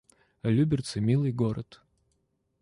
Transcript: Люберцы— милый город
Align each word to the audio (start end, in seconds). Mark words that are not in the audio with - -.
Люберцы— 0.41 0.99
милый 0.99 1.31
город 1.31 1.79